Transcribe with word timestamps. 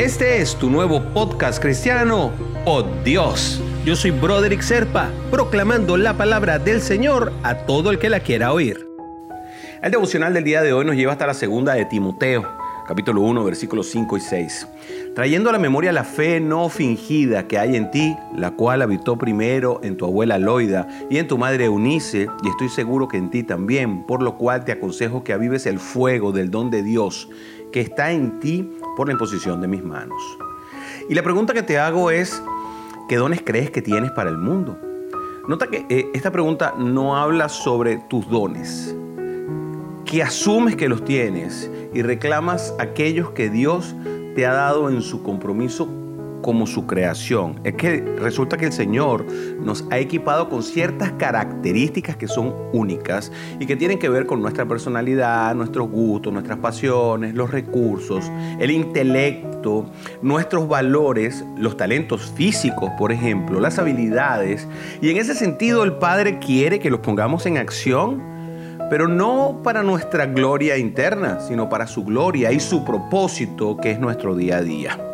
Este 0.00 0.40
es 0.40 0.56
tu 0.56 0.70
nuevo 0.70 1.02
podcast 1.12 1.60
cristiano, 1.60 2.32
Oh 2.64 2.82
Dios. 3.04 3.62
Yo 3.84 3.94
soy 3.94 4.12
Broderick 4.12 4.62
Serpa, 4.62 5.10
proclamando 5.30 5.98
la 5.98 6.16
palabra 6.16 6.58
del 6.58 6.80
Señor 6.80 7.34
a 7.42 7.66
todo 7.66 7.90
el 7.90 7.98
que 7.98 8.08
la 8.08 8.20
quiera 8.20 8.54
oír. 8.54 8.88
El 9.82 9.90
devocional 9.90 10.32
del 10.32 10.44
día 10.44 10.62
de 10.62 10.72
hoy 10.72 10.86
nos 10.86 10.96
lleva 10.96 11.12
hasta 11.12 11.26
la 11.26 11.34
segunda 11.34 11.74
de 11.74 11.84
Timoteo, 11.84 12.48
capítulo 12.88 13.20
1, 13.20 13.44
versículos 13.44 13.90
5 13.90 14.16
y 14.16 14.20
6. 14.20 14.68
Trayendo 15.14 15.50
a 15.50 15.52
la 15.52 15.58
memoria 15.58 15.92
la 15.92 16.04
fe 16.04 16.40
no 16.40 16.70
fingida 16.70 17.46
que 17.46 17.58
hay 17.58 17.76
en 17.76 17.90
ti, 17.90 18.16
la 18.34 18.52
cual 18.52 18.80
habitó 18.80 19.18
primero 19.18 19.80
en 19.82 19.98
tu 19.98 20.06
abuela 20.06 20.38
Loida 20.38 20.88
y 21.10 21.18
en 21.18 21.28
tu 21.28 21.36
madre 21.36 21.66
Eunice, 21.66 22.26
y 22.42 22.48
estoy 22.48 22.70
seguro 22.70 23.06
que 23.06 23.18
en 23.18 23.28
ti 23.28 23.42
también, 23.42 24.04
por 24.06 24.22
lo 24.22 24.38
cual 24.38 24.64
te 24.64 24.72
aconsejo 24.72 25.24
que 25.24 25.34
avives 25.34 25.66
el 25.66 25.78
fuego 25.78 26.32
del 26.32 26.50
don 26.50 26.70
de 26.70 26.82
Dios 26.82 27.28
que 27.70 27.80
está 27.80 28.12
en 28.12 28.40
ti 28.40 28.68
por 28.96 29.08
la 29.08 29.12
imposición 29.12 29.60
de 29.60 29.68
mis 29.68 29.84
manos. 29.84 30.20
Y 31.08 31.14
la 31.14 31.22
pregunta 31.22 31.54
que 31.54 31.62
te 31.62 31.78
hago 31.78 32.10
es, 32.10 32.42
¿qué 33.08 33.16
dones 33.16 33.42
crees 33.44 33.70
que 33.70 33.82
tienes 33.82 34.10
para 34.12 34.30
el 34.30 34.38
mundo? 34.38 34.78
Nota 35.48 35.66
que 35.66 35.86
eh, 35.88 36.10
esta 36.14 36.30
pregunta 36.30 36.74
no 36.78 37.16
habla 37.16 37.48
sobre 37.48 37.98
tus 38.08 38.28
dones, 38.28 38.94
que 40.04 40.22
asumes 40.22 40.76
que 40.76 40.88
los 40.88 41.04
tienes 41.04 41.70
y 41.92 42.02
reclamas 42.02 42.74
aquellos 42.78 43.30
que 43.30 43.50
Dios 43.50 43.94
te 44.34 44.46
ha 44.46 44.52
dado 44.52 44.90
en 44.90 45.02
su 45.02 45.22
compromiso 45.22 45.88
como 46.42 46.66
su 46.66 46.86
creación. 46.86 47.60
Es 47.64 47.74
que 47.74 48.00
resulta 48.18 48.56
que 48.56 48.66
el 48.66 48.72
Señor 48.72 49.26
nos 49.60 49.84
ha 49.90 49.98
equipado 49.98 50.48
con 50.48 50.62
ciertas 50.62 51.12
características 51.12 52.16
que 52.16 52.28
son 52.28 52.54
únicas 52.72 53.32
y 53.58 53.66
que 53.66 53.76
tienen 53.76 53.98
que 53.98 54.08
ver 54.08 54.26
con 54.26 54.42
nuestra 54.42 54.66
personalidad, 54.66 55.54
nuestros 55.54 55.90
gustos, 55.90 56.32
nuestras 56.32 56.58
pasiones, 56.58 57.34
los 57.34 57.50
recursos, 57.50 58.30
el 58.58 58.70
intelecto, 58.70 59.86
nuestros 60.22 60.68
valores, 60.68 61.44
los 61.56 61.76
talentos 61.76 62.32
físicos, 62.34 62.90
por 62.98 63.12
ejemplo, 63.12 63.60
las 63.60 63.78
habilidades. 63.78 64.66
Y 65.00 65.10
en 65.10 65.16
ese 65.16 65.34
sentido 65.34 65.84
el 65.84 65.94
Padre 65.94 66.38
quiere 66.38 66.78
que 66.78 66.90
los 66.90 67.00
pongamos 67.00 67.46
en 67.46 67.58
acción 67.58 68.30
pero 68.90 69.06
no 69.06 69.60
para 69.62 69.84
nuestra 69.84 70.26
gloria 70.26 70.76
interna, 70.76 71.38
sino 71.38 71.68
para 71.68 71.86
su 71.86 72.04
gloria 72.04 72.50
y 72.50 72.58
su 72.58 72.84
propósito, 72.84 73.76
que 73.76 73.92
es 73.92 74.00
nuestro 74.00 74.34
día 74.34 74.56
a 74.56 74.62
día. 74.62 75.09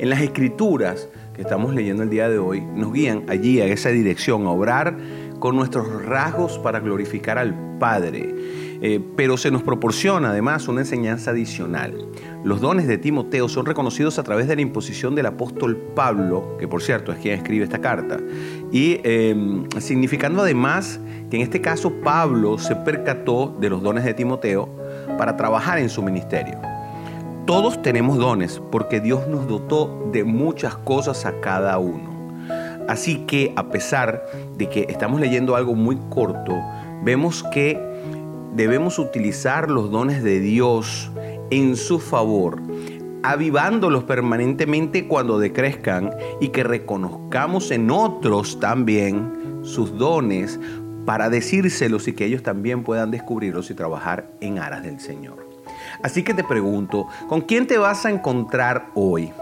En 0.00 0.08
las 0.08 0.22
escrituras 0.22 1.10
que 1.34 1.42
estamos 1.42 1.74
leyendo 1.74 2.02
el 2.02 2.08
día 2.08 2.30
de 2.30 2.38
hoy, 2.38 2.62
nos 2.62 2.90
guían 2.90 3.24
allí 3.28 3.60
a 3.60 3.66
esa 3.66 3.90
dirección, 3.90 4.46
a 4.46 4.50
obrar 4.50 4.96
con 5.38 5.56
nuestros 5.56 6.06
rasgos 6.06 6.58
para 6.58 6.80
glorificar 6.80 7.36
al 7.36 7.76
Padre. 7.78 8.34
Eh, 8.80 8.98
pero 9.14 9.36
se 9.36 9.50
nos 9.50 9.62
proporciona 9.62 10.30
además 10.30 10.68
una 10.68 10.80
enseñanza 10.80 11.32
adicional. 11.32 12.06
Los 12.44 12.62
dones 12.62 12.86
de 12.86 12.96
Timoteo 12.96 13.46
son 13.50 13.66
reconocidos 13.66 14.18
a 14.18 14.22
través 14.22 14.48
de 14.48 14.56
la 14.56 14.62
imposición 14.62 15.14
del 15.14 15.26
apóstol 15.26 15.76
Pablo, 15.94 16.56
que 16.58 16.66
por 16.66 16.80
cierto 16.80 17.12
es 17.12 17.18
quien 17.18 17.34
escribe 17.34 17.64
esta 17.64 17.82
carta, 17.82 18.18
y 18.72 19.00
em, 19.04 19.68
significando 19.80 20.40
además 20.40 20.98
que 21.28 21.36
en 21.36 21.42
este 21.42 21.60
caso 21.60 21.92
Pablo 22.02 22.56
se 22.56 22.74
percató 22.74 23.54
de 23.60 23.68
los 23.68 23.82
dones 23.82 24.04
de 24.04 24.14
Timoteo 24.14 24.66
para 25.18 25.36
trabajar 25.36 25.78
en 25.78 25.90
su 25.90 26.02
ministerio. 26.02 26.69
Todos 27.46 27.82
tenemos 27.82 28.18
dones 28.18 28.60
porque 28.70 29.00
Dios 29.00 29.26
nos 29.26 29.48
dotó 29.48 30.08
de 30.12 30.24
muchas 30.24 30.76
cosas 30.76 31.26
a 31.26 31.40
cada 31.40 31.78
uno. 31.78 32.10
Así 32.88 33.18
que 33.26 33.52
a 33.56 33.68
pesar 33.70 34.24
de 34.56 34.68
que 34.68 34.86
estamos 34.88 35.20
leyendo 35.20 35.56
algo 35.56 35.74
muy 35.74 35.96
corto, 36.10 36.56
vemos 37.04 37.44
que 37.52 37.78
debemos 38.54 38.98
utilizar 38.98 39.70
los 39.70 39.90
dones 39.90 40.22
de 40.22 40.40
Dios 40.40 41.10
en 41.50 41.76
su 41.76 41.98
favor, 41.98 42.60
avivándolos 43.22 44.04
permanentemente 44.04 45.06
cuando 45.06 45.38
decrezcan 45.38 46.10
y 46.40 46.48
que 46.48 46.64
reconozcamos 46.64 47.70
en 47.70 47.90
otros 47.90 48.60
también 48.60 49.60
sus 49.62 49.96
dones 49.96 50.58
para 51.04 51.30
decírselos 51.30 52.08
y 52.08 52.12
que 52.12 52.24
ellos 52.24 52.42
también 52.42 52.82
puedan 52.82 53.10
descubrirlos 53.10 53.70
y 53.70 53.74
trabajar 53.74 54.30
en 54.40 54.58
aras 54.58 54.82
del 54.82 55.00
Señor. 55.00 55.49
Así 56.02 56.22
que 56.22 56.34
te 56.34 56.44
pregunto, 56.44 57.06
¿con 57.28 57.42
quién 57.42 57.66
te 57.66 57.78
vas 57.78 58.06
a 58.06 58.10
encontrar 58.10 58.86
hoy? 58.94 59.32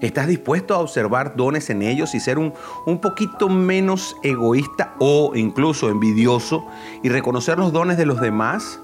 ¿Estás 0.00 0.26
dispuesto 0.26 0.74
a 0.74 0.78
observar 0.78 1.36
dones 1.36 1.70
en 1.70 1.82
ellos 1.82 2.14
y 2.14 2.20
ser 2.20 2.38
un, 2.38 2.52
un, 2.86 3.00
poquito 3.00 3.48
menos 3.48 4.16
egoísta 4.24 4.94
o 4.98 5.32
incluso 5.36 5.88
envidioso 5.88 6.66
y 7.04 7.08
reconocer 7.08 7.58
los 7.58 7.72
dones 7.72 7.96
de 7.96 8.06
los 8.06 8.20
demás? 8.20 8.80